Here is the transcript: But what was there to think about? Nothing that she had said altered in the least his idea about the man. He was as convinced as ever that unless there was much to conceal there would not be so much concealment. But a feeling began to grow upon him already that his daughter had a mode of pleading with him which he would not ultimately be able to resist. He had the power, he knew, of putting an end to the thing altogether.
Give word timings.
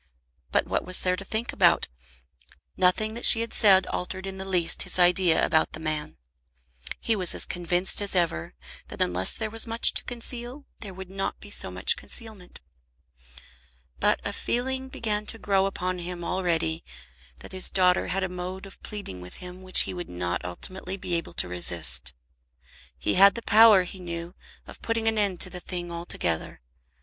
But 0.51 0.65
what 0.65 0.83
was 0.83 1.03
there 1.03 1.15
to 1.15 1.23
think 1.23 1.53
about? 1.53 1.87
Nothing 2.75 3.13
that 3.13 3.23
she 3.23 3.41
had 3.41 3.53
said 3.53 3.85
altered 3.85 4.25
in 4.25 4.39
the 4.39 4.45
least 4.45 4.81
his 4.81 4.97
idea 4.97 5.45
about 5.45 5.73
the 5.73 5.79
man. 5.79 6.17
He 6.99 7.15
was 7.15 7.35
as 7.35 7.45
convinced 7.45 8.01
as 8.01 8.15
ever 8.15 8.55
that 8.87 8.99
unless 8.99 9.35
there 9.35 9.51
was 9.51 9.67
much 9.67 9.93
to 9.93 10.03
conceal 10.05 10.65
there 10.79 10.95
would 10.95 11.11
not 11.11 11.39
be 11.39 11.51
so 11.51 11.69
much 11.69 11.97
concealment. 11.97 12.61
But 13.99 14.19
a 14.25 14.33
feeling 14.33 14.89
began 14.89 15.27
to 15.27 15.37
grow 15.37 15.67
upon 15.67 15.99
him 15.99 16.23
already 16.23 16.83
that 17.41 17.51
his 17.51 17.69
daughter 17.69 18.07
had 18.07 18.23
a 18.23 18.27
mode 18.27 18.65
of 18.65 18.81
pleading 18.81 19.21
with 19.21 19.35
him 19.35 19.61
which 19.61 19.81
he 19.81 19.93
would 19.93 20.09
not 20.09 20.43
ultimately 20.43 20.97
be 20.97 21.13
able 21.13 21.33
to 21.35 21.47
resist. 21.47 22.15
He 22.97 23.13
had 23.13 23.35
the 23.35 23.43
power, 23.43 23.83
he 23.83 23.99
knew, 23.99 24.33
of 24.65 24.81
putting 24.81 25.07
an 25.07 25.19
end 25.19 25.39
to 25.41 25.51
the 25.51 25.59
thing 25.59 25.91
altogether. 25.91 26.59